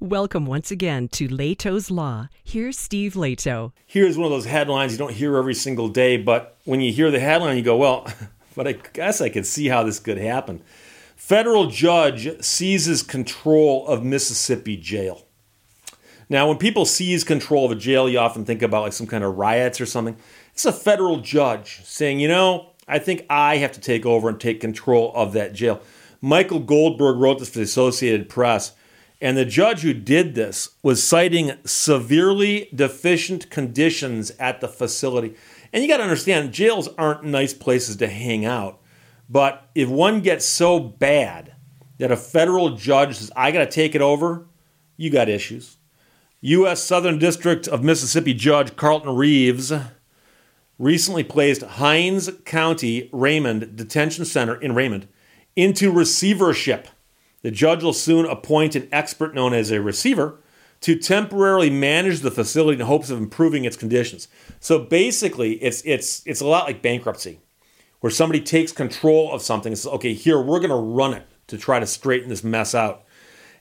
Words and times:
Welcome 0.00 0.46
once 0.46 0.70
again 0.70 1.08
to 1.08 1.26
Lehto's 1.26 1.90
Law. 1.90 2.28
Here's 2.44 2.78
Steve 2.78 3.14
Lehto. 3.14 3.72
Here's 3.84 4.16
one 4.16 4.26
of 4.26 4.30
those 4.30 4.44
headlines 4.44 4.92
you 4.92 4.98
don't 4.98 5.12
hear 5.12 5.36
every 5.36 5.54
single 5.54 5.88
day, 5.88 6.16
but 6.16 6.56
when 6.64 6.80
you 6.80 6.92
hear 6.92 7.10
the 7.10 7.18
headline, 7.18 7.56
you 7.56 7.64
go, 7.64 7.76
well, 7.76 8.06
but 8.54 8.68
I 8.68 8.74
guess 8.92 9.20
I 9.20 9.28
can 9.28 9.42
see 9.42 9.66
how 9.66 9.82
this 9.82 9.98
could 9.98 10.18
happen. 10.18 10.62
Federal 11.16 11.66
judge 11.66 12.40
seizes 12.40 13.02
control 13.02 13.88
of 13.88 14.04
Mississippi 14.04 14.76
jail. 14.76 15.26
Now, 16.28 16.46
when 16.46 16.58
people 16.58 16.84
seize 16.84 17.24
control 17.24 17.66
of 17.66 17.72
a 17.72 17.74
jail, 17.74 18.08
you 18.08 18.20
often 18.20 18.44
think 18.44 18.62
about 18.62 18.82
like 18.82 18.92
some 18.92 19.08
kind 19.08 19.24
of 19.24 19.36
riots 19.36 19.80
or 19.80 19.86
something. 19.86 20.16
It's 20.52 20.64
a 20.64 20.72
federal 20.72 21.18
judge 21.18 21.80
saying, 21.82 22.20
you 22.20 22.28
know, 22.28 22.70
I 22.86 23.00
think 23.00 23.26
I 23.28 23.56
have 23.56 23.72
to 23.72 23.80
take 23.80 24.06
over 24.06 24.28
and 24.28 24.38
take 24.38 24.60
control 24.60 25.10
of 25.16 25.32
that 25.32 25.54
jail. 25.54 25.80
Michael 26.20 26.60
Goldberg 26.60 27.16
wrote 27.16 27.40
this 27.40 27.48
for 27.48 27.58
the 27.58 27.64
Associated 27.64 28.28
Press. 28.28 28.74
And 29.20 29.36
the 29.36 29.44
judge 29.44 29.80
who 29.80 29.94
did 29.94 30.34
this 30.34 30.70
was 30.82 31.02
citing 31.02 31.52
severely 31.64 32.68
deficient 32.74 33.50
conditions 33.50 34.30
at 34.38 34.60
the 34.60 34.68
facility. 34.68 35.34
And 35.72 35.82
you 35.82 35.88
got 35.88 35.96
to 35.96 36.04
understand, 36.04 36.52
jails 36.52 36.88
aren't 36.96 37.24
nice 37.24 37.52
places 37.52 37.96
to 37.96 38.06
hang 38.06 38.44
out. 38.44 38.80
But 39.28 39.68
if 39.74 39.88
one 39.88 40.20
gets 40.20 40.46
so 40.46 40.78
bad 40.78 41.54
that 41.98 42.12
a 42.12 42.16
federal 42.16 42.76
judge 42.76 43.16
says, 43.16 43.30
I 43.34 43.50
got 43.50 43.60
to 43.60 43.70
take 43.70 43.94
it 43.94 44.00
over, 44.00 44.46
you 44.96 45.10
got 45.10 45.28
issues. 45.28 45.76
U.S. 46.40 46.82
Southern 46.82 47.18
District 47.18 47.66
of 47.66 47.82
Mississippi 47.82 48.32
Judge 48.32 48.76
Carlton 48.76 49.16
Reeves 49.16 49.72
recently 50.78 51.24
placed 51.24 51.62
Hinds 51.62 52.30
County 52.44 53.10
Raymond 53.12 53.74
Detention 53.76 54.24
Center 54.24 54.54
in 54.54 54.74
Raymond 54.74 55.08
into 55.56 55.90
receivership 55.90 56.86
the 57.42 57.50
judge 57.50 57.82
will 57.82 57.92
soon 57.92 58.26
appoint 58.26 58.74
an 58.74 58.88
expert 58.92 59.34
known 59.34 59.54
as 59.54 59.70
a 59.70 59.80
receiver 59.80 60.40
to 60.80 60.96
temporarily 60.96 61.70
manage 61.70 62.20
the 62.20 62.30
facility 62.30 62.80
in 62.80 62.86
hopes 62.86 63.10
of 63.10 63.18
improving 63.18 63.64
its 63.64 63.76
conditions. 63.76 64.28
So 64.60 64.78
basically, 64.78 65.54
it's 65.54 65.82
it's 65.84 66.22
it's 66.26 66.40
a 66.40 66.46
lot 66.46 66.66
like 66.66 66.82
bankruptcy, 66.82 67.40
where 68.00 68.10
somebody 68.10 68.40
takes 68.40 68.72
control 68.72 69.32
of 69.32 69.42
something 69.42 69.72
and 69.72 69.78
says, 69.78 69.92
"Okay, 69.94 70.14
here 70.14 70.40
we're 70.40 70.60
going 70.60 70.70
to 70.70 70.76
run 70.76 71.14
it 71.14 71.26
to 71.48 71.58
try 71.58 71.80
to 71.80 71.86
straighten 71.86 72.28
this 72.28 72.44
mess 72.44 72.74
out." 72.74 73.04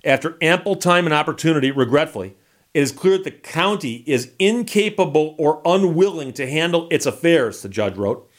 After 0.04 0.38
ample 0.42 0.76
time 0.76 1.06
and 1.06 1.14
opportunity, 1.14 1.72
regretfully, 1.72 2.36
it 2.74 2.82
is 2.82 2.92
clear 2.92 3.18
that 3.18 3.24
the 3.24 3.32
county 3.32 4.04
is 4.06 4.32
incapable 4.38 5.36
or 5.40 5.62
unwilling 5.66 6.34
to 6.34 6.48
handle 6.48 6.88
its 6.92 7.08
affairs, 7.08 7.62
the 7.62 7.70
judge 7.70 7.98
wrote. 7.98 8.30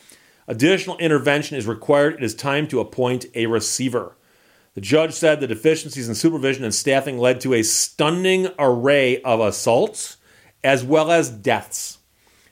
Additional 0.47 0.97
intervention 0.99 1.57
is 1.57 1.67
required. 1.67 2.15
It 2.15 2.23
is 2.23 2.35
time 2.35 2.69
to 2.69 2.81
appoint 2.81 3.27
a 3.35 3.47
receiver. 3.47 4.17
The 4.79 4.83
judge 4.83 5.13
said 5.13 5.41
the 5.41 5.49
deficiencies 5.49 6.09
in 6.09 6.15
supervision 6.15 6.63
and 6.63 6.73
staffing 6.73 7.19
led 7.19 7.41
to 7.41 7.53
a 7.53 7.65
stunning 7.65 8.47
array 8.61 9.21
of 9.23 9.41
assaults 9.41 10.19
as 10.63 10.85
well 10.85 11.11
as 11.11 11.31
deaths. 11.31 11.99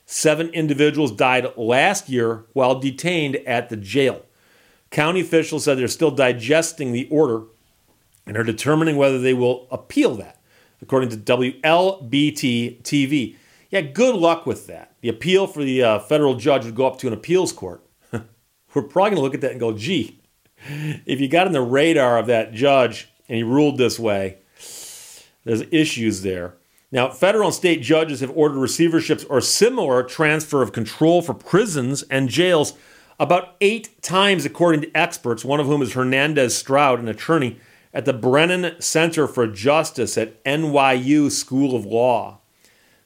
Seven 0.05 0.49
individuals 0.49 1.13
died 1.13 1.47
last 1.55 2.09
year 2.09 2.43
while 2.51 2.81
detained 2.81 3.37
at 3.47 3.69
the 3.69 3.77
jail. 3.77 4.25
County 4.89 5.21
officials 5.21 5.63
said 5.63 5.77
they're 5.77 5.87
still 5.87 6.11
digesting 6.11 6.91
the 6.91 7.07
order 7.09 7.45
and 8.25 8.35
are 8.35 8.43
determining 8.43 8.97
whether 8.97 9.19
they 9.19 9.33
will 9.33 9.65
appeal 9.71 10.13
that, 10.15 10.41
according 10.81 11.07
to 11.07 11.15
WLBT 11.15 12.81
TV. 12.81 13.37
Yeah, 13.69 13.79
good 13.79 14.15
luck 14.15 14.45
with 14.45 14.67
that. 14.67 14.95
The 14.99 15.07
appeal 15.07 15.47
for 15.47 15.63
the 15.63 15.81
uh, 15.81 15.99
federal 15.99 16.35
judge 16.35 16.65
would 16.65 16.75
go 16.75 16.87
up 16.87 16.99
to 16.99 17.07
an 17.07 17.13
appeals 17.13 17.53
court. 17.53 17.85
We're 18.11 18.81
probably 18.81 19.11
going 19.11 19.15
to 19.15 19.21
look 19.21 19.33
at 19.33 19.39
that 19.39 19.51
and 19.51 19.61
go, 19.61 19.71
gee, 19.71 20.19
if 21.05 21.19
you 21.19 21.27
got 21.27 21.47
in 21.47 21.53
the 21.53 21.61
radar 21.61 22.17
of 22.17 22.27
that 22.27 22.53
judge 22.53 23.09
and 23.27 23.37
he 23.37 23.43
ruled 23.43 23.77
this 23.77 23.99
way, 23.99 24.37
there's 25.43 25.63
issues 25.71 26.21
there. 26.21 26.55
Now, 26.91 27.09
federal 27.09 27.47
and 27.47 27.55
state 27.55 27.81
judges 27.81 28.21
have 28.21 28.35
ordered 28.35 28.57
receiverships 28.57 29.25
or 29.29 29.41
similar 29.41 30.03
transfer 30.03 30.61
of 30.61 30.71
control 30.71 31.21
for 31.21 31.33
prisons 31.33 32.03
and 32.03 32.29
jails 32.29 32.73
about 33.19 33.55
eight 33.59 34.01
times, 34.01 34.45
according 34.45 34.81
to 34.81 34.97
experts, 34.97 35.43
one 35.43 35.59
of 35.59 35.65
whom 35.65 35.81
is 35.81 35.93
Hernandez 35.93 36.55
Stroud, 36.55 36.99
an 36.99 37.07
attorney 37.07 37.59
at 37.93 38.05
the 38.05 38.13
Brennan 38.13 38.79
Center 38.79 39.27
for 39.27 39.47
Justice 39.47 40.17
at 40.17 40.43
NYU 40.43 41.31
School 41.31 41.75
of 41.75 41.85
Law. 41.85 42.39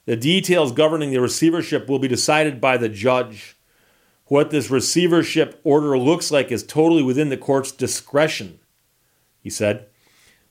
The 0.04 0.16
details 0.16 0.72
governing 0.72 1.10
the 1.10 1.20
receivership 1.20 1.88
will 1.88 1.98
be 1.98 2.08
decided 2.08 2.60
by 2.60 2.76
the 2.76 2.88
judge. 2.88 3.56
What 4.32 4.48
this 4.48 4.70
receivership 4.70 5.60
order 5.62 5.98
looks 5.98 6.30
like 6.30 6.50
is 6.50 6.62
totally 6.62 7.02
within 7.02 7.28
the 7.28 7.36
court's 7.36 7.70
discretion, 7.70 8.60
he 9.42 9.50
said. 9.50 9.88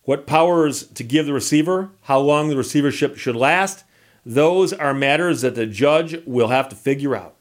What 0.03 0.27
powers 0.27 0.85
to 0.89 1.03
give 1.03 1.25
the 1.25 1.33
receiver, 1.33 1.89
how 2.01 2.19
long 2.19 2.47
the 2.47 2.55
receivership 2.55 3.17
should 3.17 3.35
last, 3.35 3.83
those 4.23 4.71
are 4.71 4.93
matters 4.93 5.41
that 5.41 5.55
the 5.55 5.65
judge 5.65 6.15
will 6.27 6.49
have 6.49 6.69
to 6.69 6.75
figure 6.75 7.15
out. 7.15 7.37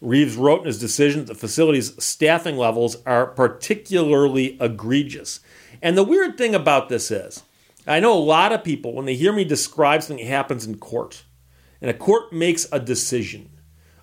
Reeves 0.00 0.36
wrote 0.36 0.60
in 0.60 0.66
his 0.66 0.78
decision 0.78 1.24
that 1.24 1.32
the 1.32 1.34
facility's 1.34 2.00
staffing 2.00 2.56
levels 2.56 2.96
are 3.04 3.26
particularly 3.26 4.56
egregious. 4.60 5.40
And 5.82 5.98
the 5.98 6.04
weird 6.04 6.38
thing 6.38 6.54
about 6.54 6.88
this 6.88 7.10
is, 7.10 7.42
I 7.84 7.98
know 7.98 8.12
a 8.12 8.14
lot 8.14 8.52
of 8.52 8.62
people, 8.62 8.94
when 8.94 9.06
they 9.06 9.16
hear 9.16 9.32
me 9.32 9.42
describe 9.42 10.04
something 10.04 10.24
that 10.24 10.30
happens 10.30 10.64
in 10.64 10.78
court, 10.78 11.24
and 11.80 11.90
a 11.90 11.94
court 11.94 12.32
makes 12.32 12.68
a 12.70 12.78
decision, 12.78 13.50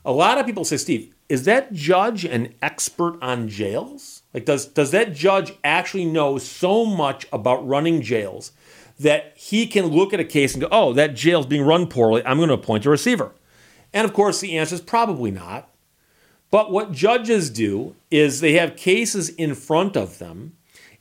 a 0.03 0.11
lot 0.11 0.37
of 0.37 0.45
people 0.45 0.65
say, 0.65 0.75
Steve, 0.75 1.13
is 1.29 1.43
that 1.43 1.73
judge 1.73 2.23
an 2.23 2.53
expert 2.61 3.17
on 3.21 3.49
jails? 3.49 4.23
Like, 4.33 4.45
does, 4.45 4.65
does 4.65 4.91
that 4.91 5.13
judge 5.13 5.53
actually 5.63 6.05
know 6.05 6.37
so 6.37 6.85
much 6.85 7.25
about 7.33 7.67
running 7.67 8.01
jails 8.01 8.51
that 8.99 9.33
he 9.35 9.67
can 9.67 9.87
look 9.87 10.13
at 10.13 10.19
a 10.19 10.25
case 10.25 10.53
and 10.53 10.61
go, 10.61 10.69
oh, 10.71 10.93
that 10.93 11.15
jail's 11.15 11.45
being 11.45 11.63
run 11.63 11.87
poorly, 11.87 12.25
I'm 12.25 12.37
going 12.37 12.49
to 12.49 12.55
appoint 12.55 12.85
a 12.85 12.89
receiver? 12.89 13.33
And 13.93 14.05
of 14.05 14.13
course, 14.13 14.39
the 14.39 14.57
answer 14.57 14.75
is 14.75 14.81
probably 14.81 15.31
not. 15.31 15.69
But 16.49 16.71
what 16.71 16.93
judges 16.93 17.49
do 17.49 17.95
is 18.09 18.39
they 18.39 18.53
have 18.53 18.77
cases 18.77 19.29
in 19.29 19.53
front 19.53 19.97
of 19.97 20.19
them. 20.19 20.53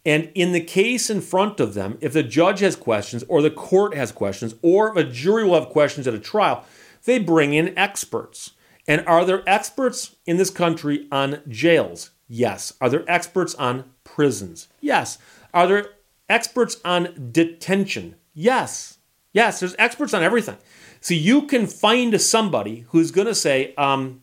And 0.04 0.30
in 0.34 0.52
the 0.52 0.60
case 0.60 1.08
in 1.08 1.20
front 1.20 1.60
of 1.60 1.74
them, 1.74 1.98
if 2.00 2.12
the 2.12 2.22
judge 2.22 2.60
has 2.60 2.76
questions, 2.76 3.24
or 3.28 3.42
the 3.42 3.50
court 3.50 3.94
has 3.94 4.12
questions, 4.12 4.54
or 4.62 4.96
a 4.96 5.04
jury 5.04 5.44
will 5.44 5.60
have 5.60 5.68
questions 5.68 6.06
at 6.06 6.14
a 6.14 6.18
trial, 6.18 6.64
they 7.04 7.18
bring 7.18 7.54
in 7.54 7.76
experts. 7.78 8.52
And 8.88 9.04
are 9.06 9.24
there 9.24 9.42
experts 9.48 10.16
in 10.26 10.36
this 10.36 10.50
country 10.50 11.08
on 11.10 11.40
jails? 11.48 12.10
Yes. 12.28 12.72
Are 12.80 12.88
there 12.88 13.04
experts 13.08 13.54
on 13.56 13.90
prisons? 14.04 14.68
Yes. 14.80 15.18
Are 15.52 15.66
there 15.66 15.86
experts 16.28 16.80
on 16.84 17.30
detention? 17.32 18.16
Yes. 18.32 18.98
Yes, 19.32 19.60
there's 19.60 19.76
experts 19.78 20.14
on 20.14 20.22
everything. 20.22 20.56
So 21.00 21.14
you 21.14 21.42
can 21.42 21.66
find 21.66 22.18
somebody 22.20 22.86
who's 22.88 23.10
going 23.10 23.26
to 23.26 23.34
say, 23.34 23.74
um, 23.76 24.22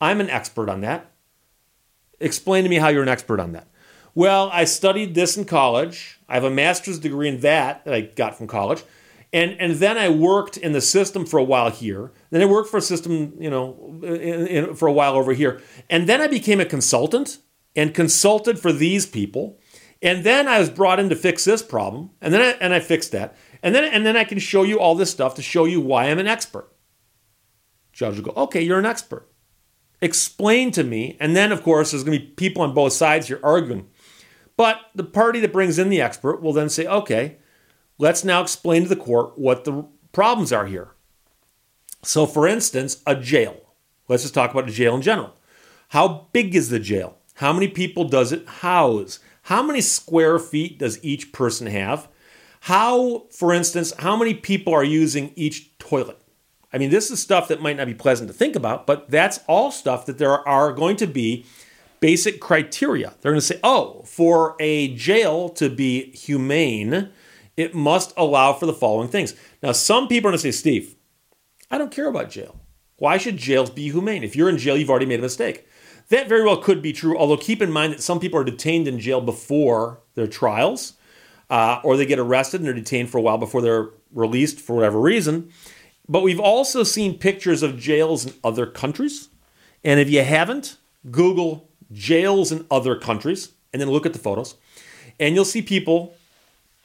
I'm 0.00 0.20
an 0.20 0.30
expert 0.30 0.68
on 0.68 0.80
that. 0.80 1.10
Explain 2.20 2.64
to 2.64 2.70
me 2.70 2.76
how 2.76 2.88
you're 2.88 3.02
an 3.02 3.08
expert 3.08 3.38
on 3.38 3.52
that. 3.52 3.68
Well, 4.14 4.50
I 4.52 4.64
studied 4.64 5.14
this 5.14 5.36
in 5.36 5.44
college. 5.44 6.18
I 6.28 6.34
have 6.34 6.44
a 6.44 6.50
master's 6.50 6.98
degree 6.98 7.28
in 7.28 7.40
that 7.40 7.84
that 7.84 7.94
I 7.94 8.00
got 8.00 8.36
from 8.36 8.46
college. 8.46 8.82
And, 9.32 9.52
and 9.60 9.74
then 9.76 9.96
I 9.96 10.08
worked 10.08 10.56
in 10.56 10.72
the 10.72 10.80
system 10.80 11.24
for 11.24 11.38
a 11.38 11.44
while 11.44 11.70
here. 11.70 12.12
Then 12.30 12.42
I 12.42 12.46
worked 12.46 12.68
for 12.68 12.78
a 12.78 12.82
system, 12.82 13.34
you 13.38 13.48
know, 13.48 14.00
in, 14.02 14.46
in, 14.46 14.74
for 14.74 14.88
a 14.88 14.92
while 14.92 15.14
over 15.14 15.32
here. 15.32 15.60
And 15.88 16.08
then 16.08 16.20
I 16.20 16.26
became 16.26 16.60
a 16.60 16.64
consultant 16.64 17.38
and 17.76 17.94
consulted 17.94 18.58
for 18.58 18.72
these 18.72 19.06
people. 19.06 19.60
And 20.02 20.24
then 20.24 20.48
I 20.48 20.58
was 20.58 20.70
brought 20.70 20.98
in 20.98 21.08
to 21.10 21.16
fix 21.16 21.44
this 21.44 21.62
problem. 21.62 22.10
And 22.20 22.34
then 22.34 22.40
I, 22.40 22.58
and 22.60 22.74
I 22.74 22.80
fixed 22.80 23.12
that. 23.12 23.36
And 23.62 23.74
then, 23.74 23.84
and 23.84 24.04
then 24.04 24.16
I 24.16 24.24
can 24.24 24.38
show 24.38 24.64
you 24.64 24.80
all 24.80 24.94
this 24.94 25.10
stuff 25.10 25.34
to 25.36 25.42
show 25.42 25.64
you 25.64 25.80
why 25.80 26.06
I'm 26.06 26.18
an 26.18 26.26
expert. 26.26 26.72
Judge 27.92 28.16
will 28.16 28.32
go, 28.32 28.42
okay, 28.42 28.62
you're 28.62 28.78
an 28.78 28.86
expert. 28.86 29.30
Explain 30.00 30.70
to 30.72 30.82
me. 30.82 31.16
And 31.20 31.36
then, 31.36 31.52
of 31.52 31.62
course, 31.62 31.90
there's 31.90 32.02
going 32.02 32.18
to 32.18 32.24
be 32.24 32.32
people 32.32 32.62
on 32.62 32.74
both 32.74 32.94
sides 32.94 33.28
here 33.28 33.40
arguing. 33.42 33.88
But 34.56 34.80
the 34.94 35.04
party 35.04 35.40
that 35.40 35.52
brings 35.52 35.78
in 35.78 35.88
the 35.88 36.00
expert 36.00 36.42
will 36.42 36.52
then 36.52 36.68
say, 36.68 36.86
okay, 36.86 37.36
Let's 38.00 38.24
now 38.24 38.40
explain 38.40 38.84
to 38.84 38.88
the 38.88 38.96
court 38.96 39.38
what 39.38 39.64
the 39.64 39.84
problems 40.12 40.54
are 40.54 40.64
here. 40.64 40.88
So, 42.02 42.24
for 42.24 42.48
instance, 42.48 43.02
a 43.06 43.14
jail. 43.14 43.60
Let's 44.08 44.22
just 44.22 44.32
talk 44.32 44.50
about 44.50 44.70
a 44.70 44.72
jail 44.72 44.94
in 44.94 45.02
general. 45.02 45.34
How 45.88 46.28
big 46.32 46.54
is 46.54 46.70
the 46.70 46.78
jail? 46.78 47.18
How 47.34 47.52
many 47.52 47.68
people 47.68 48.04
does 48.04 48.32
it 48.32 48.48
house? 48.48 49.18
How 49.42 49.62
many 49.62 49.82
square 49.82 50.38
feet 50.38 50.78
does 50.78 50.98
each 51.04 51.30
person 51.32 51.66
have? 51.66 52.08
How, 52.60 53.26
for 53.30 53.52
instance, 53.52 53.92
how 53.98 54.16
many 54.16 54.32
people 54.32 54.72
are 54.72 54.82
using 54.82 55.34
each 55.36 55.76
toilet? 55.78 56.18
I 56.72 56.78
mean, 56.78 56.88
this 56.88 57.10
is 57.10 57.20
stuff 57.20 57.48
that 57.48 57.60
might 57.60 57.76
not 57.76 57.86
be 57.86 57.94
pleasant 57.94 58.28
to 58.28 58.34
think 58.34 58.56
about, 58.56 58.86
but 58.86 59.10
that's 59.10 59.40
all 59.46 59.70
stuff 59.70 60.06
that 60.06 60.16
there 60.16 60.48
are 60.48 60.72
going 60.72 60.96
to 60.96 61.06
be 61.06 61.44
basic 62.00 62.40
criteria. 62.40 63.12
They're 63.20 63.32
going 63.32 63.40
to 63.40 63.46
say, 63.46 63.60
oh, 63.62 64.04
for 64.06 64.56
a 64.58 64.94
jail 64.94 65.50
to 65.50 65.68
be 65.68 66.12
humane, 66.12 67.10
it 67.60 67.74
must 67.74 68.12
allow 68.16 68.52
for 68.52 68.66
the 68.66 68.72
following 68.72 69.08
things. 69.08 69.34
Now, 69.62 69.72
some 69.72 70.08
people 70.08 70.28
are 70.28 70.32
going 70.32 70.42
to 70.42 70.52
say, 70.52 70.58
Steve, 70.58 70.96
I 71.70 71.78
don't 71.78 71.92
care 71.92 72.08
about 72.08 72.30
jail. 72.30 72.60
Why 72.96 73.18
should 73.18 73.36
jails 73.36 73.70
be 73.70 73.90
humane? 73.90 74.24
If 74.24 74.34
you're 74.36 74.48
in 74.48 74.58
jail, 74.58 74.76
you've 74.76 74.90
already 74.90 75.06
made 75.06 75.20
a 75.20 75.22
mistake. 75.22 75.66
That 76.08 76.28
very 76.28 76.44
well 76.44 76.56
could 76.56 76.82
be 76.82 76.92
true, 76.92 77.16
although 77.16 77.36
keep 77.36 77.62
in 77.62 77.70
mind 77.70 77.92
that 77.92 78.02
some 78.02 78.20
people 78.20 78.40
are 78.40 78.44
detained 78.44 78.88
in 78.88 78.98
jail 78.98 79.20
before 79.20 80.00
their 80.14 80.26
trials. 80.26 80.94
uh, 81.50 81.80
or 81.82 81.96
they 81.96 82.06
get 82.06 82.18
arrested 82.18 82.60
and 82.60 82.66
they're 82.66 82.72
detained 82.74 83.10
for 83.10 83.18
a 83.18 83.20
while 83.20 83.36
before 83.36 83.60
they're 83.60 83.90
released 84.12 84.60
for 84.60 84.76
whatever 84.76 85.00
reason. 85.00 85.50
But 86.08 86.22
we've 86.22 86.40
also 86.40 86.84
seen 86.84 87.18
pictures 87.18 87.62
of 87.62 87.78
jails 87.78 88.24
in 88.24 88.32
other 88.42 88.66
countries. 88.66 89.28
And 89.84 90.00
if 90.00 90.08
you 90.08 90.22
haven't, 90.22 90.78
Google 91.10 91.68
jails 91.92 92.52
in 92.52 92.66
other 92.70 92.96
countries 92.96 93.50
and 93.72 93.82
then 93.82 93.90
look 93.90 94.06
at 94.06 94.12
the 94.12 94.18
photos. 94.18 94.54
And 95.18 95.34
you'll 95.34 95.44
see 95.44 95.62
people 95.62 96.14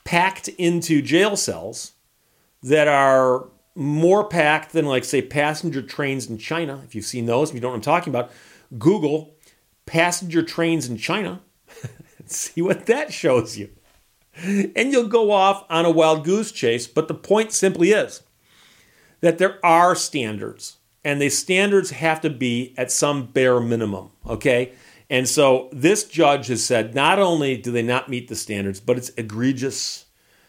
packed 0.05 0.47
into 0.47 1.01
jail 1.01 1.35
cells 1.35 1.93
that 2.63 2.87
are 2.87 3.49
more 3.75 4.23
packed 4.23 4.71
than, 4.71 4.85
like, 4.85 5.03
say, 5.03 5.21
passenger 5.21 5.81
trains 5.81 6.29
in 6.29 6.37
China. 6.37 6.81
If 6.85 6.95
you've 6.95 7.05
seen 7.05 7.25
those, 7.25 7.49
if 7.49 7.55
you 7.55 7.61
don't 7.61 7.69
know 7.69 7.73
what 7.73 7.87
I'm 7.87 7.99
talking 7.99 8.11
about, 8.11 8.31
Google 8.79 9.35
passenger 9.85 10.41
trains 10.41 10.87
in 10.87 10.97
China. 10.97 11.41
see 12.25 12.61
what 12.61 12.85
that 12.85 13.13
shows 13.13 13.57
you. 13.57 13.69
And 14.43 14.91
you'll 14.91 15.07
go 15.07 15.31
off 15.31 15.65
on 15.69 15.85
a 15.85 15.91
wild 15.91 16.25
goose 16.25 16.51
chase. 16.51 16.87
But 16.87 17.07
the 17.07 17.13
point 17.13 17.51
simply 17.51 17.91
is 17.91 18.23
that 19.21 19.37
there 19.37 19.65
are 19.65 19.95
standards, 19.95 20.77
and 21.03 21.21
the 21.21 21.29
standards 21.29 21.91
have 21.91 22.21
to 22.21 22.29
be 22.29 22.73
at 22.77 22.91
some 22.91 23.27
bare 23.27 23.59
minimum, 23.59 24.11
okay? 24.27 24.73
And 25.09 25.27
so 25.27 25.69
this 25.71 26.03
judge 26.05 26.47
has 26.47 26.65
said 26.65 26.95
not 26.95 27.19
only 27.19 27.57
do 27.57 27.71
they 27.71 27.83
not 27.83 28.09
meet 28.09 28.27
the 28.27 28.35
standards, 28.35 28.79
but 28.79 28.97
it's 28.97 29.09
egregious. 29.09 30.05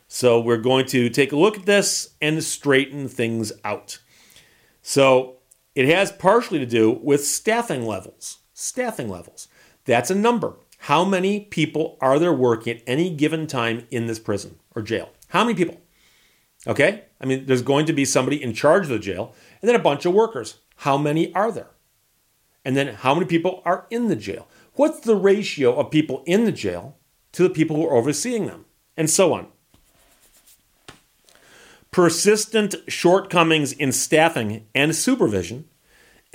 So 0.08 0.40
we're 0.40 0.56
going 0.56 0.86
to 0.86 1.10
take 1.10 1.32
a 1.32 1.36
look 1.36 1.58
at 1.58 1.66
this 1.66 2.14
and 2.22 2.42
straighten 2.42 3.08
things 3.08 3.52
out. 3.64 3.98
So 4.82 5.38
it 5.74 5.86
has 5.88 6.12
partially 6.12 6.58
to 6.58 6.66
do 6.66 6.90
with 6.90 7.26
staffing 7.26 7.84
levels. 7.84 8.38
Staffing 8.54 9.08
levels. 9.08 9.48
That's 9.84 10.10
a 10.10 10.14
number. 10.14 10.54
How 10.78 11.04
many 11.04 11.40
people 11.40 11.98
are 12.00 12.18
there 12.18 12.32
working 12.32 12.76
at 12.76 12.82
any 12.86 13.10
given 13.10 13.46
time 13.46 13.86
in 13.90 14.06
this 14.06 14.18
prison 14.18 14.58
or 14.74 14.82
jail? 14.82 15.10
How 15.28 15.44
many 15.44 15.54
people? 15.54 15.80
Okay? 16.66 17.04
I 17.20 17.26
mean, 17.26 17.46
there's 17.46 17.62
going 17.62 17.86
to 17.86 17.92
be 17.92 18.04
somebody 18.04 18.42
in 18.42 18.54
charge 18.54 18.84
of 18.84 18.90
the 18.90 18.98
jail 18.98 19.34
and 19.60 19.68
then 19.68 19.76
a 19.76 19.82
bunch 19.82 20.06
of 20.06 20.14
workers. 20.14 20.60
How 20.76 20.96
many 20.96 21.34
are 21.34 21.50
there? 21.50 21.70
And 22.66 22.76
then 22.76 22.96
how 22.96 23.14
many 23.14 23.26
people 23.26 23.62
are 23.64 23.86
in 23.90 24.08
the 24.08 24.16
jail? 24.16 24.48
What's 24.72 24.98
the 24.98 25.14
ratio 25.14 25.78
of 25.78 25.92
people 25.92 26.24
in 26.26 26.46
the 26.46 26.52
jail 26.52 26.96
to 27.30 27.44
the 27.44 27.48
people 27.48 27.76
who 27.76 27.86
are 27.86 27.94
overseeing 27.94 28.46
them? 28.46 28.64
And 28.96 29.08
so 29.08 29.32
on. 29.32 29.46
Persistent 31.92 32.74
shortcomings 32.88 33.72
in 33.72 33.92
staffing 33.92 34.66
and 34.74 34.96
supervision 34.96 35.66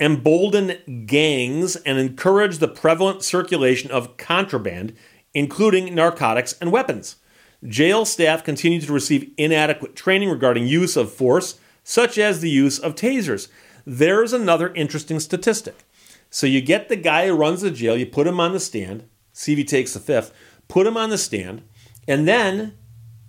embolden 0.00 1.04
gangs 1.04 1.76
and 1.76 1.98
encourage 1.98 2.58
the 2.58 2.66
prevalent 2.66 3.22
circulation 3.22 3.90
of 3.90 4.16
contraband, 4.16 4.94
including 5.34 5.94
narcotics 5.94 6.54
and 6.62 6.72
weapons. 6.72 7.16
Jail 7.62 8.06
staff 8.06 8.42
continue 8.42 8.80
to 8.80 8.92
receive 8.92 9.30
inadequate 9.36 9.94
training 9.94 10.30
regarding 10.30 10.66
use 10.66 10.96
of 10.96 11.12
force, 11.12 11.60
such 11.84 12.16
as 12.16 12.40
the 12.40 12.48
use 12.48 12.78
of 12.78 12.94
tasers. 12.94 13.48
There's 13.84 14.32
another 14.32 14.72
interesting 14.72 15.20
statistic. 15.20 15.84
So 16.32 16.46
you 16.46 16.62
get 16.62 16.88
the 16.88 16.96
guy 16.96 17.26
who 17.26 17.34
runs 17.34 17.60
the 17.60 17.70
jail, 17.70 17.94
you 17.94 18.06
put 18.06 18.26
him 18.26 18.40
on 18.40 18.54
the 18.54 18.58
stand, 18.58 19.04
see 19.34 19.52
if 19.52 19.58
he 19.58 19.64
takes 19.64 19.92
the 19.92 20.00
fifth, 20.00 20.32
put 20.66 20.86
him 20.86 20.96
on 20.96 21.10
the 21.10 21.18
stand, 21.18 21.62
and 22.08 22.26
then 22.26 22.74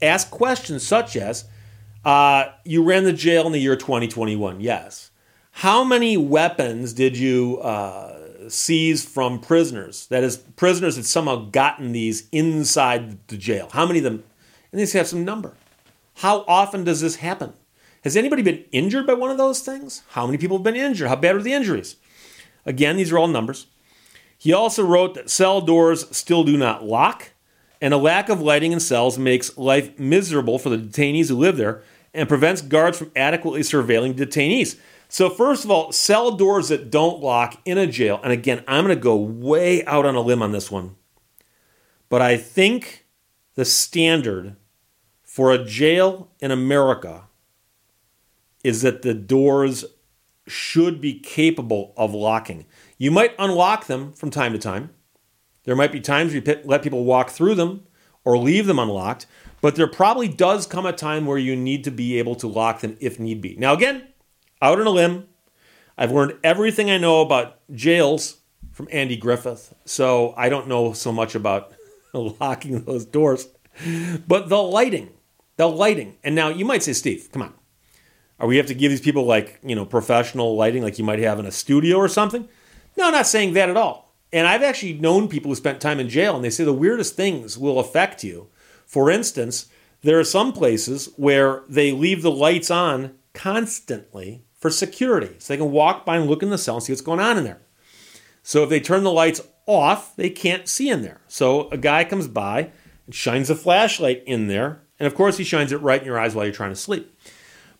ask 0.01 0.31
questions 0.31 0.87
such 0.87 1.17
as 1.17 1.43
uh, 2.05 2.45
You 2.63 2.81
ran 2.81 3.03
the 3.03 3.11
jail 3.11 3.45
in 3.45 3.51
the 3.51 3.59
year 3.59 3.75
2021. 3.75 4.61
Yes. 4.61 5.11
How 5.51 5.83
many 5.83 6.15
weapons 6.15 6.93
did 6.93 7.17
you 7.17 7.57
uh, 7.57 8.47
seize 8.47 9.03
from 9.03 9.41
prisoners? 9.41 10.07
That 10.07 10.23
is, 10.23 10.37
prisoners 10.37 10.95
had 10.95 11.05
somehow 11.05 11.49
gotten 11.49 11.91
these 11.91 12.29
inside 12.31 13.27
the 13.27 13.35
jail. 13.35 13.67
How 13.73 13.85
many 13.85 13.99
of 13.99 14.05
them? 14.05 14.23
And 14.71 14.79
they 14.79 14.97
have 14.97 15.07
some 15.09 15.25
number. 15.25 15.55
How 16.15 16.45
often 16.47 16.85
does 16.85 17.01
this 17.01 17.17
happen? 17.17 17.51
Has 18.05 18.15
anybody 18.15 18.43
been 18.43 18.63
injured 18.71 19.05
by 19.05 19.13
one 19.13 19.29
of 19.29 19.37
those 19.37 19.59
things? 19.59 20.03
How 20.11 20.25
many 20.25 20.37
people 20.37 20.57
have 20.57 20.63
been 20.63 20.75
injured? 20.77 21.09
How 21.09 21.17
bad 21.17 21.35
are 21.35 21.41
the 21.41 21.53
injuries? 21.53 21.97
Again, 22.65 22.97
these 22.97 23.11
are 23.11 23.17
all 23.17 23.27
numbers. 23.27 23.67
He 24.37 24.51
also 24.51 24.85
wrote 24.85 25.15
that 25.15 25.29
cell 25.29 25.61
doors 25.61 26.05
still 26.15 26.43
do 26.43 26.57
not 26.57 26.83
lock, 26.83 27.31
and 27.81 27.93
a 27.93 27.97
lack 27.97 28.29
of 28.29 28.41
lighting 28.41 28.71
in 28.71 28.79
cells 28.79 29.17
makes 29.17 29.57
life 29.57 29.97
miserable 29.99 30.59
for 30.59 30.69
the 30.69 30.77
detainees 30.77 31.29
who 31.29 31.37
live 31.37 31.57
there 31.57 31.81
and 32.13 32.29
prevents 32.29 32.61
guards 32.61 32.97
from 32.97 33.11
adequately 33.15 33.61
surveilling 33.61 34.13
detainees. 34.13 34.77
So, 35.09 35.29
first 35.29 35.63
of 35.63 35.71
all, 35.71 35.91
cell 35.91 36.31
doors 36.31 36.69
that 36.69 36.89
don't 36.89 37.21
lock 37.21 37.61
in 37.65 37.77
a 37.77 37.87
jail, 37.87 38.19
and 38.23 38.33
again, 38.33 38.63
I'm 38.67 38.85
going 38.85 38.97
to 38.97 39.01
go 39.01 39.15
way 39.15 39.85
out 39.85 40.05
on 40.05 40.15
a 40.15 40.21
limb 40.21 40.41
on 40.41 40.51
this 40.51 40.71
one, 40.71 40.95
but 42.09 42.21
I 42.21 42.35
think 42.37 43.05
the 43.55 43.65
standard 43.65 44.55
for 45.21 45.51
a 45.51 45.63
jail 45.63 46.29
in 46.39 46.51
America 46.51 47.23
is 48.63 48.81
that 48.81 49.01
the 49.01 49.13
doors 49.13 49.85
should 50.47 50.99
be 50.99 51.19
capable 51.19 51.93
of 51.95 52.13
locking. 52.13 52.65
You 52.97 53.11
might 53.11 53.35
unlock 53.39 53.87
them 53.87 54.13
from 54.13 54.29
time 54.29 54.53
to 54.53 54.59
time. 54.59 54.91
There 55.63 55.75
might 55.75 55.91
be 55.91 56.01
times 56.01 56.33
you 56.33 56.43
let 56.65 56.83
people 56.83 57.05
walk 57.05 57.29
through 57.29 57.55
them 57.55 57.85
or 58.25 58.37
leave 58.37 58.65
them 58.65 58.79
unlocked, 58.79 59.25
but 59.61 59.75
there 59.75 59.87
probably 59.87 60.27
does 60.27 60.67
come 60.67 60.85
a 60.85 60.93
time 60.93 61.25
where 61.25 61.37
you 61.37 61.55
need 61.55 61.83
to 61.85 61.91
be 61.91 62.19
able 62.19 62.35
to 62.35 62.47
lock 62.47 62.81
them 62.81 62.97
if 62.99 63.19
need 63.19 63.41
be. 63.41 63.55
Now, 63.55 63.73
again, 63.73 64.07
out 64.61 64.79
on 64.79 64.87
a 64.87 64.91
limb. 64.91 65.27
I've 65.97 66.11
learned 66.11 66.37
everything 66.43 66.89
I 66.89 66.97
know 66.97 67.21
about 67.21 67.59
jails 67.73 68.37
from 68.71 68.87
Andy 68.91 69.15
Griffith, 69.15 69.73
so 69.85 70.33
I 70.35 70.49
don't 70.49 70.67
know 70.67 70.93
so 70.93 71.11
much 71.11 71.35
about 71.35 71.73
locking 72.13 72.83
those 72.83 73.05
doors. 73.05 73.47
But 74.27 74.49
the 74.49 74.61
lighting, 74.61 75.11
the 75.57 75.67
lighting. 75.67 76.17
And 76.23 76.35
now 76.35 76.49
you 76.49 76.65
might 76.65 76.83
say, 76.83 76.93
Steve, 76.93 77.29
come 77.31 77.43
on. 77.43 77.53
Are 78.43 78.47
we 78.47 78.57
have 78.57 78.65
to 78.65 78.73
give 78.73 78.91
these 78.91 78.99
people 78.99 79.23
like, 79.23 79.57
you 79.63 79.73
know, 79.73 79.85
professional 79.85 80.57
lighting 80.57 80.83
like 80.83 80.99
you 80.99 81.05
might 81.05 81.19
have 81.19 81.39
in 81.39 81.45
a 81.45 81.51
studio 81.51 81.95
or 81.95 82.09
something? 82.09 82.49
No, 82.97 83.09
not 83.09 83.25
saying 83.25 83.53
that 83.53 83.69
at 83.69 83.77
all. 83.77 84.13
And 84.33 84.45
I've 84.45 84.63
actually 84.63 84.95
known 84.95 85.29
people 85.29 85.49
who 85.49 85.55
spent 85.55 85.79
time 85.79 85.97
in 85.97 86.09
jail 86.09 86.35
and 86.35 86.43
they 86.43 86.49
say 86.49 86.65
the 86.65 86.73
weirdest 86.73 87.15
things 87.15 87.57
will 87.57 87.79
affect 87.79 88.21
you. 88.21 88.49
For 88.85 89.09
instance, 89.09 89.67
there 90.01 90.19
are 90.19 90.25
some 90.25 90.51
places 90.51 91.09
where 91.15 91.63
they 91.69 91.93
leave 91.93 92.21
the 92.21 92.31
lights 92.31 92.69
on 92.69 93.13
constantly 93.33 94.43
for 94.59 94.69
security. 94.69 95.37
So 95.39 95.53
they 95.53 95.57
can 95.57 95.71
walk 95.71 96.05
by 96.05 96.17
and 96.17 96.29
look 96.29 96.43
in 96.43 96.49
the 96.49 96.57
cell 96.57 96.75
and 96.75 96.83
see 96.83 96.91
what's 96.91 97.01
going 97.01 97.21
on 97.21 97.37
in 97.37 97.45
there. 97.45 97.61
So 98.41 98.63
if 98.63 98.69
they 98.69 98.81
turn 98.81 99.05
the 99.05 99.11
lights 99.13 99.39
off, 99.67 100.17
they 100.17 100.29
can't 100.29 100.67
see 100.67 100.89
in 100.89 101.01
there. 101.01 101.21
So 101.29 101.69
a 101.69 101.77
guy 101.77 102.03
comes 102.03 102.27
by 102.27 102.71
and 103.05 103.15
shines 103.15 103.49
a 103.49 103.55
flashlight 103.55 104.21
in 104.25 104.47
there. 104.47 104.81
And 104.99 105.07
of 105.07 105.15
course, 105.15 105.37
he 105.37 105.45
shines 105.45 105.71
it 105.71 105.77
right 105.77 106.01
in 106.01 106.05
your 106.05 106.19
eyes 106.19 106.35
while 106.35 106.43
you're 106.43 106.53
trying 106.53 106.71
to 106.71 106.75
sleep. 106.75 107.17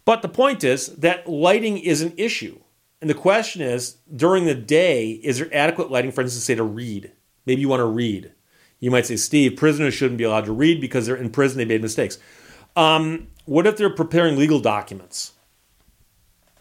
But 0.05 0.21
the 0.21 0.29
point 0.29 0.63
is 0.63 0.87
that 0.97 1.29
lighting 1.29 1.77
is 1.77 2.01
an 2.01 2.13
issue. 2.17 2.59
And 3.01 3.09
the 3.09 3.15
question 3.15 3.61
is 3.61 3.97
during 4.15 4.45
the 4.45 4.55
day, 4.55 5.11
is 5.11 5.39
there 5.39 5.53
adequate 5.53 5.91
lighting, 5.91 6.11
for 6.11 6.21
instance, 6.21 6.43
say 6.43 6.55
to 6.55 6.63
read? 6.63 7.11
Maybe 7.45 7.61
you 7.61 7.69
want 7.69 7.81
to 7.81 7.85
read. 7.85 8.31
You 8.79 8.91
might 8.91 9.05
say, 9.05 9.15
Steve, 9.15 9.55
prisoners 9.55 9.93
shouldn't 9.93 10.17
be 10.17 10.23
allowed 10.23 10.45
to 10.45 10.51
read 10.53 10.81
because 10.81 11.05
they're 11.05 11.15
in 11.15 11.29
prison, 11.29 11.57
they 11.57 11.65
made 11.65 11.81
mistakes. 11.81 12.17
Um, 12.75 13.27
what 13.45 13.67
if 13.67 13.77
they're 13.77 13.89
preparing 13.89 14.37
legal 14.37 14.59
documents? 14.59 15.33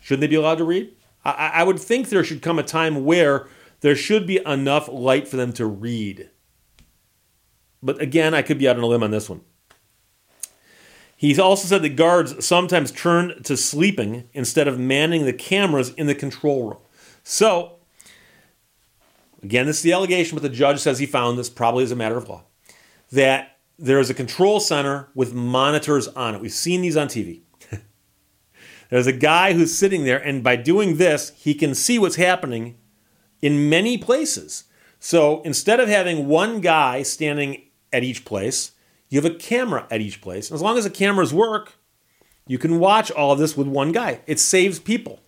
Shouldn't 0.00 0.20
they 0.20 0.26
be 0.26 0.36
allowed 0.36 0.58
to 0.58 0.64
read? 0.64 0.94
I, 1.24 1.50
I 1.54 1.62
would 1.62 1.78
think 1.78 2.08
there 2.08 2.24
should 2.24 2.42
come 2.42 2.58
a 2.58 2.64
time 2.64 3.04
where 3.04 3.48
there 3.80 3.96
should 3.96 4.26
be 4.26 4.44
enough 4.44 4.88
light 4.88 5.28
for 5.28 5.36
them 5.36 5.52
to 5.54 5.66
read. 5.66 6.30
But 7.82 8.00
again, 8.00 8.34
I 8.34 8.42
could 8.42 8.58
be 8.58 8.68
out 8.68 8.76
on 8.76 8.82
a 8.82 8.86
limb 8.86 9.02
on 9.02 9.10
this 9.10 9.28
one. 9.28 9.42
He 11.22 11.38
also 11.40 11.68
said 11.68 11.82
that 11.82 11.90
guards 11.90 12.44
sometimes 12.44 12.90
turn 12.90 13.44
to 13.44 13.56
sleeping 13.56 14.28
instead 14.32 14.66
of 14.66 14.80
manning 14.80 15.24
the 15.24 15.32
cameras 15.32 15.90
in 15.90 16.08
the 16.08 16.16
control 16.16 16.70
room. 16.70 16.78
So, 17.22 17.76
again, 19.40 19.66
this 19.66 19.76
is 19.76 19.82
the 19.82 19.92
allegation, 19.92 20.34
but 20.34 20.42
the 20.42 20.48
judge 20.48 20.80
says 20.80 20.98
he 20.98 21.06
found 21.06 21.38
this 21.38 21.48
probably 21.48 21.84
as 21.84 21.92
a 21.92 21.96
matter 21.96 22.16
of 22.16 22.28
law 22.28 22.42
that 23.12 23.58
there 23.78 24.00
is 24.00 24.10
a 24.10 24.14
control 24.14 24.58
center 24.58 25.10
with 25.14 25.32
monitors 25.32 26.08
on 26.08 26.34
it. 26.34 26.40
We've 26.40 26.50
seen 26.50 26.82
these 26.82 26.96
on 26.96 27.06
TV. 27.06 27.42
There's 28.90 29.06
a 29.06 29.12
guy 29.12 29.52
who's 29.52 29.72
sitting 29.72 30.02
there, 30.02 30.18
and 30.18 30.42
by 30.42 30.56
doing 30.56 30.96
this, 30.96 31.30
he 31.36 31.54
can 31.54 31.76
see 31.76 32.00
what's 32.00 32.16
happening 32.16 32.78
in 33.40 33.68
many 33.68 33.96
places. 33.96 34.64
So 34.98 35.40
instead 35.42 35.78
of 35.78 35.88
having 35.88 36.26
one 36.26 36.60
guy 36.60 37.04
standing 37.04 37.62
at 37.92 38.02
each 38.02 38.24
place, 38.24 38.72
you 39.12 39.20
have 39.20 39.30
a 39.30 39.34
camera 39.34 39.86
at 39.90 40.00
each 40.00 40.22
place. 40.22 40.50
As 40.50 40.62
long 40.62 40.78
as 40.78 40.84
the 40.84 40.90
cameras 40.90 41.34
work, 41.34 41.74
you 42.46 42.56
can 42.56 42.78
watch 42.78 43.10
all 43.10 43.30
of 43.30 43.38
this 43.38 43.56
with 43.56 43.66
one 43.66 43.92
guy. 43.92 44.20
It 44.26 44.40
saves 44.40 44.78
people. 44.78 45.20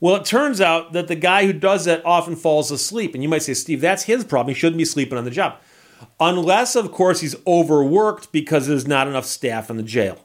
Well, 0.00 0.16
it 0.16 0.24
turns 0.24 0.62
out 0.62 0.94
that 0.94 1.08
the 1.08 1.14
guy 1.14 1.44
who 1.44 1.52
does 1.52 1.84
that 1.84 2.04
often 2.06 2.36
falls 2.36 2.70
asleep. 2.70 3.12
And 3.12 3.22
you 3.22 3.28
might 3.28 3.42
say, 3.42 3.52
Steve, 3.52 3.82
that's 3.82 4.04
his 4.04 4.24
problem. 4.24 4.54
He 4.54 4.58
shouldn't 4.58 4.78
be 4.78 4.86
sleeping 4.86 5.18
on 5.18 5.24
the 5.24 5.30
job. 5.30 5.58
Unless, 6.18 6.74
of 6.74 6.90
course, 6.90 7.20
he's 7.20 7.36
overworked 7.46 8.32
because 8.32 8.66
there's 8.66 8.86
not 8.86 9.08
enough 9.08 9.26
staff 9.26 9.68
in 9.68 9.76
the 9.76 9.82
jail. 9.82 10.24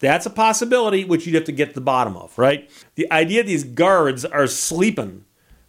That's 0.00 0.26
a 0.26 0.30
possibility 0.30 1.04
which 1.04 1.24
you'd 1.26 1.36
have 1.36 1.44
to 1.44 1.52
get 1.52 1.68
to 1.68 1.74
the 1.74 1.80
bottom 1.80 2.16
of, 2.16 2.36
right? 2.36 2.68
The 2.96 3.10
idea 3.10 3.42
these 3.42 3.64
guards 3.64 4.26
are 4.26 4.48
sleeping 4.48 5.24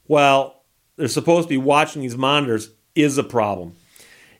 while 0.08 0.64
they're 0.98 1.08
supposed 1.08 1.48
to 1.48 1.50
be 1.50 1.58
watching 1.58 2.02
these 2.02 2.18
monitors 2.18 2.72
is 2.96 3.18
a 3.18 3.24
problem. 3.24 3.76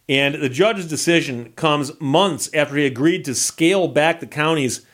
And 0.10 0.36
the 0.36 0.50
judge's 0.50 0.88
decision 0.88 1.54
comes 1.54 2.00
months 2.02 2.50
after 2.54 2.76
he 2.76 2.86
agreed 2.86 3.24
to 3.26 3.36
scale 3.36 3.88
back 3.88 4.20
the 4.20 4.28
county's 4.28 4.86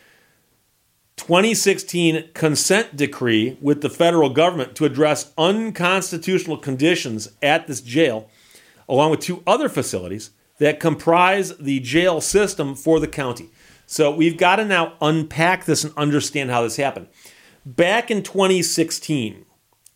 2016 1.18 2.30
consent 2.34 2.96
decree 2.96 3.58
with 3.60 3.82
the 3.82 3.89
federal 3.89 4.30
government 4.30 4.75
to 4.75 4.86
address 4.86 5.34
unconstitutional 5.38 6.58
conditions 6.58 7.30
at 7.42 7.68
this 7.68 7.82
jail, 7.82 8.30
along 8.88 9.12
with 9.12 9.20
two 9.20 9.44
other 9.46 9.68
facilities 9.68 10.32
that 10.60 10.80
comprise 10.80 11.58
the 11.58 11.80
jail 11.80 12.22
system 12.22 12.75
for 12.75 13.00
the 13.00 13.08
county. 13.08 13.50
So 13.86 14.12
we've 14.16 14.38
got 14.38 14.58
to 14.58 14.66
now 14.66 14.94
unpack 15.01 15.66
this 15.66 15.84
and 15.84 15.94
understand 15.98 16.51
how 16.51 16.62
this 16.62 16.78
happened. 16.78 17.08
Back 17.66 18.10
in 18.10 18.24
2016, 18.24 19.46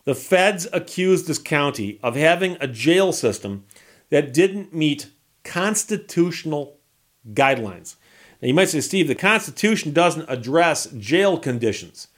the 0.05 0.15
feds 0.15 0.67
accused 0.73 1.27
this 1.27 1.39
county 1.39 1.99
of 2.03 2.15
having 2.15 2.57
a 2.59 2.67
jail 2.67 3.13
system 3.13 3.65
that 4.13 4.31
didn't 4.31 4.71
meet 4.71 5.09
constitutional 5.43 6.77
guidelines. 7.33 7.95
Now, 8.39 8.47
you 8.47 8.53
might 8.53 8.69
say, 8.69 8.79
Steve, 8.79 9.07
the 9.07 9.15
Constitution 9.15 9.91
doesn't 9.91 10.29
address 10.29 10.85
jail 10.91 11.39
conditions. 11.39 12.09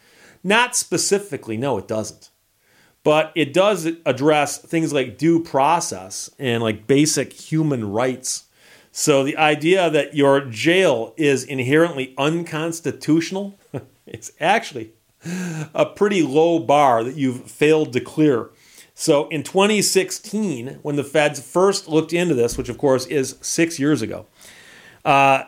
Not 0.43 0.75
specifically, 0.75 1.55
no, 1.55 1.77
it 1.77 1.87
doesn't. 1.87 2.31
But 3.05 3.31
it 3.33 3.53
does 3.53 3.85
address 4.05 4.57
things 4.57 4.91
like 4.91 5.17
due 5.17 5.41
process 5.41 6.29
and 6.37 6.61
like 6.61 6.85
basic 6.85 7.31
human 7.31 7.89
rights. 7.89 8.43
So 8.91 9.23
the 9.23 9.37
idea 9.37 9.89
that 9.89 10.17
your 10.17 10.41
jail 10.41 11.13
is 11.15 11.45
inherently 11.45 12.13
unconstitutional 12.17 13.57
is 14.05 14.33
actually 14.41 14.91
a 15.73 15.85
pretty 15.85 16.23
low 16.23 16.59
bar 16.59 17.05
that 17.05 17.15
you've 17.15 17.49
failed 17.49 17.93
to 17.93 18.01
clear. 18.01 18.49
So 18.97 19.27
in 19.27 19.43
2016, 19.43 20.79
when 20.81 20.95
the 20.95 21.03
feds 21.03 21.39
first 21.39 21.89
looked 21.89 22.13
into 22.13 22.33
this, 22.33 22.57
which 22.57 22.69
of 22.69 22.77
course 22.77 23.05
is 23.05 23.35
six 23.41 23.77
years 23.77 24.01
ago, 24.01 24.25
uh, 25.03 25.43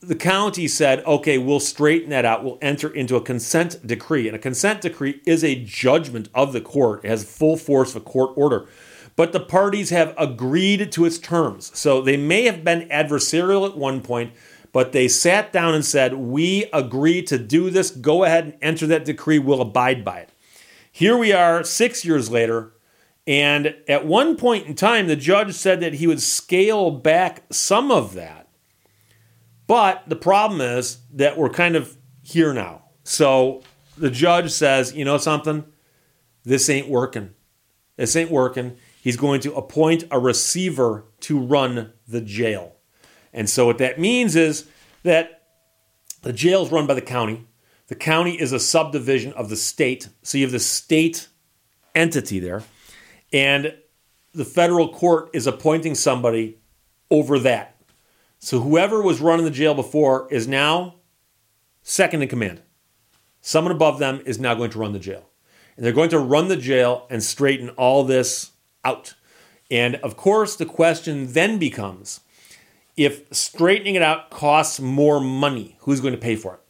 the 0.00 0.16
county 0.16 0.66
said, 0.66 1.04
okay, 1.06 1.38
we'll 1.38 1.60
straighten 1.60 2.10
that 2.10 2.24
out. 2.24 2.44
We'll 2.44 2.58
enter 2.60 2.88
into 2.88 3.14
a 3.14 3.20
consent 3.20 3.86
decree. 3.86 4.26
And 4.26 4.36
a 4.36 4.40
consent 4.40 4.80
decree 4.80 5.20
is 5.24 5.42
a 5.44 5.54
judgment 5.64 6.28
of 6.34 6.52
the 6.52 6.60
court, 6.60 7.04
it 7.04 7.08
has 7.08 7.24
full 7.24 7.56
force 7.56 7.94
of 7.94 8.02
a 8.02 8.04
court 8.04 8.32
order. 8.36 8.66
But 9.14 9.32
the 9.32 9.40
parties 9.40 9.90
have 9.90 10.14
agreed 10.16 10.92
to 10.92 11.04
its 11.04 11.18
terms. 11.18 11.76
So 11.76 12.00
they 12.00 12.16
may 12.16 12.44
have 12.44 12.62
been 12.62 12.88
adversarial 12.88 13.68
at 13.68 13.76
one 13.76 14.00
point, 14.00 14.32
but 14.72 14.92
they 14.92 15.08
sat 15.08 15.52
down 15.52 15.74
and 15.74 15.84
said, 15.84 16.14
We 16.14 16.66
agree 16.72 17.22
to 17.22 17.38
do 17.38 17.70
this. 17.70 17.90
Go 17.90 18.22
ahead 18.22 18.44
and 18.44 18.54
enter 18.62 18.86
that 18.88 19.04
decree. 19.04 19.40
We'll 19.40 19.60
abide 19.60 20.04
by 20.04 20.18
it. 20.20 20.30
Here 20.98 21.16
we 21.16 21.32
are 21.32 21.64
six 21.64 22.04
years 22.04 22.30
later. 22.30 22.72
And 23.26 23.74
at 23.86 24.06
one 24.06 24.36
point 24.36 24.66
in 24.66 24.74
time, 24.74 25.06
the 25.06 25.16
judge 25.16 25.52
said 25.54 25.80
that 25.80 25.94
he 25.94 26.06
would 26.06 26.22
scale 26.22 26.90
back 26.90 27.44
some 27.50 27.90
of 27.90 28.14
that 28.14 28.48
but 29.68 30.02
the 30.08 30.16
problem 30.16 30.60
is 30.60 30.98
that 31.12 31.38
we're 31.38 31.50
kind 31.50 31.76
of 31.76 31.96
here 32.22 32.52
now. 32.52 32.84
So 33.04 33.62
the 33.96 34.10
judge 34.10 34.50
says, 34.50 34.94
you 34.94 35.04
know 35.04 35.18
something? 35.18 35.64
This 36.42 36.68
ain't 36.68 36.88
working. 36.88 37.34
This 37.96 38.16
ain't 38.16 38.30
working. 38.30 38.76
He's 39.00 39.18
going 39.18 39.40
to 39.42 39.54
appoint 39.54 40.04
a 40.10 40.18
receiver 40.18 41.04
to 41.20 41.38
run 41.38 41.92
the 42.08 42.22
jail. 42.22 42.76
And 43.32 43.48
so 43.48 43.66
what 43.66 43.78
that 43.78 44.00
means 44.00 44.34
is 44.34 44.66
that 45.02 45.42
the 46.22 46.32
jail 46.32 46.64
is 46.64 46.72
run 46.72 46.86
by 46.86 46.94
the 46.94 47.02
county. 47.02 47.46
The 47.88 47.96
county 47.96 48.40
is 48.40 48.52
a 48.52 48.60
subdivision 48.60 49.32
of 49.32 49.48
the 49.48 49.56
state. 49.56 50.08
So 50.22 50.38
you 50.38 50.44
have 50.44 50.52
the 50.52 50.58
state 50.58 51.28
entity 51.94 52.38
there. 52.38 52.62
And 53.32 53.74
the 54.32 54.44
federal 54.44 54.90
court 54.90 55.30
is 55.32 55.46
appointing 55.46 55.94
somebody 55.94 56.58
over 57.10 57.38
that. 57.40 57.80
So 58.38 58.60
whoever 58.60 59.02
was 59.02 59.20
running 59.20 59.44
the 59.44 59.50
jail 59.50 59.74
before 59.74 60.28
is 60.30 60.46
now 60.46 60.96
second 61.82 62.22
in 62.22 62.28
command. 62.28 62.62
Someone 63.40 63.74
above 63.74 63.98
them 63.98 64.20
is 64.26 64.38
now 64.38 64.54
going 64.54 64.70
to 64.70 64.78
run 64.78 64.92
the 64.92 64.98
jail. 64.98 65.28
And 65.76 65.84
they're 65.84 65.92
going 65.92 66.10
to 66.10 66.18
run 66.18 66.48
the 66.48 66.56
jail 66.56 67.06
and 67.10 67.22
straighten 67.22 67.70
all 67.70 68.04
this 68.04 68.52
out. 68.84 69.14
And 69.70 69.96
of 69.96 70.16
course, 70.16 70.56
the 70.56 70.66
question 70.66 71.32
then 71.32 71.58
becomes 71.58 72.20
if 72.96 73.32
straightening 73.32 73.94
it 73.94 74.02
out 74.02 74.30
costs 74.30 74.80
more 74.80 75.20
money, 75.20 75.76
who's 75.80 76.00
going 76.00 76.14
to 76.14 76.20
pay 76.20 76.36
for 76.36 76.54
it? 76.54 76.60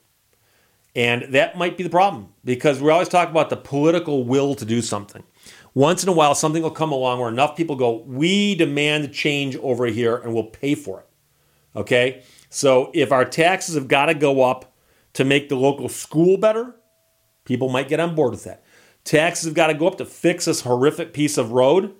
And 0.99 1.33
that 1.33 1.57
might 1.57 1.77
be 1.77 1.85
the 1.85 1.91
problem 1.91 2.31
because 2.45 2.81
we 2.81 2.91
always 2.91 3.09
talk 3.09 3.31
about 3.31 3.51
the 3.51 3.57
political 3.57 4.25
will 4.25 4.57
to 4.57 4.65
do 4.65 4.83
something. 4.83 5.23
Once 5.73 6.03
in 6.03 6.09
a 6.09 6.13
while, 6.13 6.35
something 6.35 6.61
will 6.61 6.73
come 6.73 6.91
along 6.91 7.21
where 7.21 7.29
enough 7.29 7.57
people 7.57 7.77
go, 7.77 8.03
We 8.03 8.57
demand 8.57 9.15
change 9.15 9.55
over 9.59 9.87
here 9.87 10.17
and 10.17 10.35
we'll 10.35 10.43
pay 10.43 10.75
for 10.75 10.99
it. 10.99 11.07
Okay? 11.79 12.25
So 12.51 12.91
if 12.95 13.13
our 13.13 13.25
taxes 13.25 13.77
have 13.77 13.87
got 13.87 14.07
to 14.07 14.15
go 14.15 14.43
up 14.43 14.75
to 15.13 15.25
make 15.25 15.49
the 15.49 15.55
local 15.55 15.89
school 15.89 16.37
better, 16.37 16.75
people 17.45 17.69
might 17.69 17.89
get 17.89 18.01
on 18.01 18.17
board 18.17 18.33
with 18.33 18.43
that. 18.43 18.65
Taxes 19.05 19.45
have 19.45 19.55
got 19.55 19.69
to 19.69 19.75
go 19.75 19.87
up 19.87 19.99
to 19.99 20.05
fix 20.05 20.47
this 20.47 20.63
horrific 20.63 21.13
piece 21.13 21.39
of 21.39 21.53
road, 21.53 21.95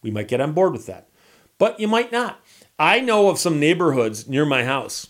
we 0.00 0.10
might 0.10 0.28
get 0.28 0.40
on 0.40 0.54
board 0.54 0.72
with 0.72 0.86
that. 0.86 1.10
But 1.58 1.78
you 1.78 1.88
might 1.88 2.10
not. 2.10 2.40
I 2.78 3.00
know 3.00 3.28
of 3.28 3.38
some 3.38 3.60
neighborhoods 3.60 4.26
near 4.26 4.46
my 4.46 4.64
house 4.64 5.08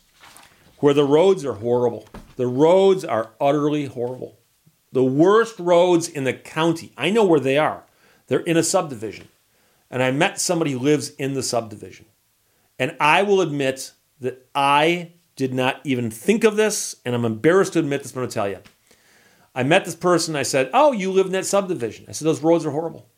where 0.78 0.95
the 0.95 1.04
roads 1.04 1.45
are 1.45 1.54
horrible. 1.54 2.09
The 2.37 2.47
roads 2.47 3.04
are 3.04 3.31
utterly 3.40 3.87
horrible. 3.87 4.38
The 4.93 5.04
worst 5.04 5.59
roads 5.59 6.09
in 6.09 6.25
the 6.25 6.33
county. 6.33 6.93
I 6.97 7.11
know 7.11 7.25
where 7.25 7.40
they 7.40 7.59
are. 7.59 7.85
They're 8.26 8.40
in 8.40 8.57
a 8.57 8.62
subdivision. 8.62 9.28
And 9.90 10.02
I 10.02 10.11
met 10.11 10.40
somebody 10.40 10.73
who 10.73 10.78
lives 10.78 11.11
in 11.11 11.35
the 11.35 11.43
subdivision. 11.43 12.07
And 12.78 12.97
I 12.99 13.23
will 13.23 13.40
admit 13.40 13.93
that 14.21 14.49
I 14.54 15.12
did 15.37 15.52
not 15.52 15.81
even 15.85 16.11
think 16.11 16.45
of 16.45 16.57
this, 16.57 16.97
and 17.04 17.14
I'm 17.14 17.25
embarrassed 17.25 17.73
to 17.75 17.78
admit 17.81 18.02
this, 18.02 18.12
but 18.12 18.23
I'm 18.23 18.28
to 18.28 18.35
tell 18.35 18.49
you. 18.49 18.59
I 19.54 19.62
met 19.62 19.85
this 19.85 19.95
person. 19.95 20.37
I 20.37 20.43
said, 20.43 20.71
Oh, 20.73 20.93
you 20.93 21.12
live 21.12 21.26
in 21.26 21.33
that 21.33 21.47
subdivision. 21.47 22.07
I 22.09 22.12
said, 22.12 22.26
Those 22.26 22.43
roads 22.43 22.66
are 22.66 22.71
horrible. 22.71 23.09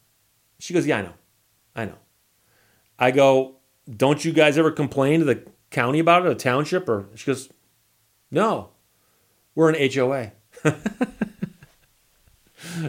She 0.59 0.75
goes, 0.75 0.87
Yeah, 0.87 0.99
I 0.99 1.03
know. 1.03 1.13
I 1.75 1.85
know. 1.87 1.99
I 2.99 3.11
go, 3.11 3.57
Don't 3.95 4.25
you 4.25 4.33
guys 4.33 4.59
ever 4.59 4.71
complain 4.71 5.21
to 5.21 5.27
the 5.27 5.47
county 5.70 5.99
about 5.99 6.26
it, 6.26 6.32
a 6.32 6.35
township? 6.35 6.88
Or 6.88 7.08
she 7.14 7.26
goes, 7.26 7.49
No, 8.30 8.70
we're 9.54 9.70
an 9.70 9.90
HOA. 9.92 10.32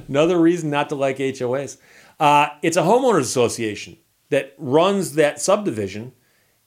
Another 0.07 0.39
reason 0.39 0.69
not 0.69 0.89
to 0.89 0.95
like 0.95 1.17
HOAs. 1.17 1.77
Uh, 2.19 2.47
it's 2.61 2.77
a 2.77 2.81
homeowners 2.81 3.21
association 3.21 3.97
that 4.29 4.53
runs 4.57 5.13
that 5.15 5.39
subdivision 5.39 6.13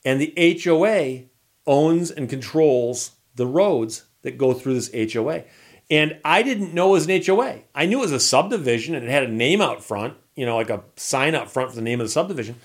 and 0.05 0.21
the 0.21 0.61
HOA 0.65 1.25
owns 1.67 2.11
and 2.11 2.29
controls 2.29 3.13
the 3.35 3.47
roads 3.47 4.05
that 4.23 4.39
go 4.39 4.53
through 4.53 4.75
this 4.75 5.13
HOA. 5.13 5.45
And 5.91 6.19
I 6.25 6.43
didn't 6.43 6.73
know 6.73 6.91
it 6.91 6.93
was 6.93 7.09
an 7.09 7.23
HOA. 7.23 7.61
I 7.75 7.87
knew 7.87 7.99
it 7.99 8.03
was 8.03 8.13
a 8.13 8.21
subdivision 8.21 8.95
and 8.95 9.05
it 9.05 9.11
had 9.11 9.25
a 9.25 9.29
name 9.29 9.61
out 9.61 9.83
front, 9.83 10.15
you 10.37 10.47
know, 10.47 10.57
like 10.57 10.71
a 10.71 10.85
sign 10.97 11.35
out 11.35 11.51
front 11.51 11.71
for 11.71 11.77
the 11.77 11.83
name 11.83 12.01
of 12.01 12.07
the 12.07 12.13
subdivision. 12.13 12.57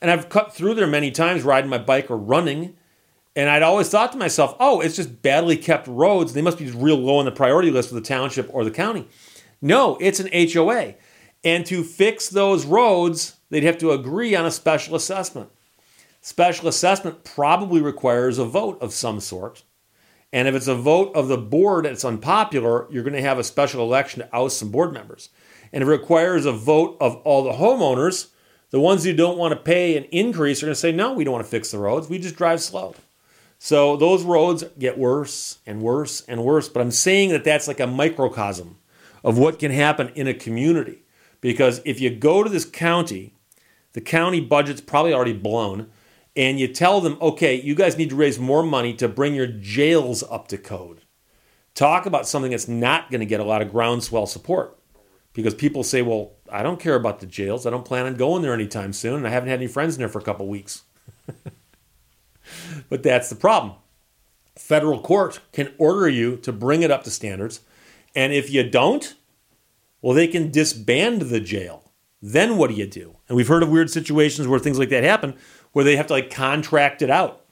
And 0.00 0.10
I've 0.10 0.28
cut 0.28 0.54
through 0.54 0.74
there 0.74 0.86
many 0.86 1.10
times 1.10 1.42
riding 1.42 1.68
my 1.68 1.78
bike 1.78 2.10
or 2.10 2.16
running. 2.16 2.76
And 3.36 3.48
I'd 3.48 3.62
always 3.62 3.88
thought 3.88 4.12
to 4.12 4.18
myself, 4.18 4.56
oh, 4.58 4.80
it's 4.80 4.96
just 4.96 5.22
badly 5.22 5.56
kept 5.56 5.86
roads. 5.86 6.32
They 6.32 6.42
must 6.42 6.58
be 6.58 6.70
real 6.70 6.96
low 6.96 7.18
on 7.18 7.24
the 7.24 7.30
priority 7.30 7.70
list 7.70 7.88
for 7.88 7.94
the 7.94 8.00
township 8.00 8.52
or 8.52 8.64
the 8.64 8.70
county. 8.70 9.06
No, 9.62 9.96
it's 10.00 10.20
an 10.20 10.30
HOA. 10.32 10.94
And 11.44 11.64
to 11.66 11.84
fix 11.84 12.28
those 12.28 12.66
roads, 12.66 13.36
they'd 13.50 13.62
have 13.62 13.78
to 13.78 13.92
agree 13.92 14.34
on 14.34 14.46
a 14.46 14.50
special 14.50 14.96
assessment. 14.96 15.50
Special 16.20 16.68
assessment 16.68 17.24
probably 17.24 17.80
requires 17.80 18.38
a 18.38 18.44
vote 18.44 18.80
of 18.82 18.92
some 18.92 19.20
sort. 19.20 19.64
And 20.32 20.46
if 20.46 20.54
it's 20.54 20.68
a 20.68 20.74
vote 20.74 21.14
of 21.14 21.28
the 21.28 21.38
board 21.38 21.86
it's 21.86 22.04
unpopular, 22.04 22.86
you're 22.90 23.02
going 23.02 23.14
to 23.14 23.22
have 23.22 23.38
a 23.38 23.44
special 23.44 23.82
election 23.82 24.22
to 24.22 24.36
oust 24.36 24.58
some 24.58 24.70
board 24.70 24.92
members. 24.92 25.30
And 25.72 25.82
if 25.82 25.88
it 25.88 25.92
requires 25.92 26.46
a 26.46 26.52
vote 26.52 26.96
of 27.00 27.16
all 27.18 27.42
the 27.44 27.52
homeowners, 27.52 28.28
the 28.70 28.80
ones 28.80 29.04
who 29.04 29.12
don't 29.12 29.38
want 29.38 29.52
to 29.52 29.60
pay 29.60 29.96
an 29.96 30.04
increase 30.04 30.62
are 30.62 30.66
going 30.66 30.74
to 30.74 30.80
say, 30.80 30.92
no, 30.92 31.12
we 31.12 31.24
don't 31.24 31.32
want 31.32 31.44
to 31.44 31.50
fix 31.50 31.70
the 31.70 31.78
roads. 31.78 32.08
We 32.08 32.18
just 32.18 32.36
drive 32.36 32.60
slow. 32.60 32.94
So 33.62 33.94
those 33.94 34.22
roads 34.22 34.64
get 34.78 34.96
worse 34.96 35.58
and 35.66 35.82
worse 35.82 36.22
and 36.22 36.42
worse. 36.42 36.66
But 36.70 36.80
I'm 36.80 36.90
saying 36.90 37.28
that 37.28 37.44
that's 37.44 37.68
like 37.68 37.78
a 37.78 37.86
microcosm 37.86 38.78
of 39.22 39.36
what 39.36 39.58
can 39.58 39.70
happen 39.70 40.08
in 40.14 40.26
a 40.26 40.32
community. 40.32 41.02
Because 41.42 41.82
if 41.84 42.00
you 42.00 42.08
go 42.08 42.42
to 42.42 42.48
this 42.48 42.64
county, 42.64 43.34
the 43.92 44.00
county 44.00 44.40
budget's 44.40 44.80
probably 44.80 45.12
already 45.12 45.34
blown 45.34 45.90
and 46.34 46.58
you 46.58 46.68
tell 46.68 47.02
them, 47.02 47.18
okay, 47.20 47.60
you 47.60 47.74
guys 47.74 47.98
need 47.98 48.08
to 48.08 48.16
raise 48.16 48.38
more 48.38 48.62
money 48.62 48.94
to 48.94 49.08
bring 49.08 49.34
your 49.34 49.46
jails 49.46 50.22
up 50.30 50.48
to 50.48 50.56
code. 50.56 51.02
Talk 51.74 52.06
about 52.06 52.26
something 52.26 52.52
that's 52.52 52.66
not 52.66 53.10
going 53.10 53.20
to 53.20 53.26
get 53.26 53.40
a 53.40 53.44
lot 53.44 53.60
of 53.60 53.70
groundswell 53.70 54.26
support 54.26 54.78
because 55.34 55.54
people 55.54 55.84
say, 55.84 56.00
well, 56.00 56.32
I 56.50 56.62
don't 56.62 56.80
care 56.80 56.94
about 56.94 57.20
the 57.20 57.26
jails. 57.26 57.66
I 57.66 57.70
don't 57.70 57.84
plan 57.84 58.06
on 58.06 58.14
going 58.14 58.40
there 58.40 58.54
anytime 58.54 58.94
soon, 58.94 59.16
and 59.16 59.26
I 59.26 59.30
haven't 59.30 59.50
had 59.50 59.58
any 59.58 59.66
friends 59.66 59.96
in 59.96 59.98
there 59.98 60.08
for 60.08 60.18
a 60.18 60.24
couple 60.24 60.48
weeks. 60.48 60.84
but 62.88 63.02
that's 63.02 63.28
the 63.28 63.36
problem. 63.36 63.76
Federal 64.56 65.00
court 65.00 65.40
can 65.52 65.72
order 65.78 66.08
you 66.08 66.36
to 66.38 66.52
bring 66.52 66.82
it 66.82 66.90
up 66.90 67.04
to 67.04 67.10
standards, 67.10 67.60
and 68.14 68.32
if 68.32 68.50
you 68.50 68.68
don't, 68.68 69.14
well, 70.02 70.14
they 70.14 70.26
can 70.26 70.50
disband 70.50 71.22
the 71.22 71.40
jail. 71.40 71.90
Then 72.22 72.56
what 72.56 72.70
do 72.70 72.76
you 72.76 72.86
do? 72.86 73.16
And 73.28 73.36
we've 73.36 73.48
heard 73.48 73.62
of 73.62 73.70
weird 73.70 73.90
situations 73.90 74.46
where 74.46 74.58
things 74.58 74.78
like 74.78 74.90
that 74.90 75.04
happen 75.04 75.36
where 75.72 75.84
they 75.84 75.96
have 75.96 76.06
to 76.08 76.12
like 76.12 76.30
contract 76.30 77.02
it 77.02 77.10
out 77.10 77.44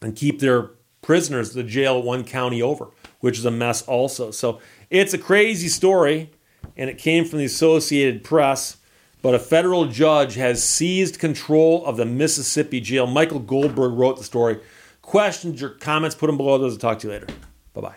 and 0.00 0.16
keep 0.16 0.40
their 0.40 0.70
prisoners 1.02 1.52
the 1.52 1.62
jail 1.62 2.02
one 2.02 2.24
county 2.24 2.62
over, 2.62 2.88
which 3.20 3.38
is 3.38 3.44
a 3.44 3.50
mess 3.50 3.82
also. 3.82 4.30
So 4.30 4.60
it's 4.88 5.14
a 5.14 5.18
crazy 5.18 5.68
story, 5.68 6.30
and 6.76 6.90
it 6.90 6.98
came 6.98 7.24
from 7.24 7.38
the 7.38 7.44
Associated 7.44 8.24
Press. 8.24 8.78
But 9.22 9.34
a 9.34 9.38
federal 9.38 9.86
judge 9.86 10.34
has 10.36 10.62
seized 10.62 11.18
control 11.18 11.84
of 11.84 11.96
the 11.96 12.06
Mississippi 12.06 12.80
jail. 12.80 13.06
Michael 13.06 13.40
Goldberg 13.40 13.92
wrote 13.92 14.16
the 14.16 14.24
story. 14.24 14.60
Questions 15.02 15.62
or 15.62 15.70
comments, 15.70 16.16
put 16.16 16.28
them 16.28 16.36
below 16.36 16.58
those. 16.58 16.74
I'll 16.74 16.78
talk 16.78 17.00
to 17.00 17.08
you 17.08 17.12
later. 17.12 17.26
Bye 17.74 17.80
bye. 17.80 17.96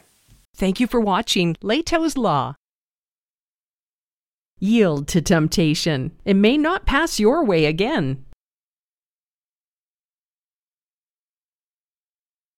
Thank 0.55 0.79
you 0.79 0.87
for 0.87 0.99
watching 0.99 1.55
Lehto's 1.63 2.17
Law. 2.17 2.55
Yield 4.59 5.07
to 5.09 5.21
temptation. 5.21 6.11
It 6.25 6.35
may 6.35 6.57
not 6.57 6.85
pass 6.85 7.19
your 7.19 7.43
way 7.43 7.65
again. 7.65 8.22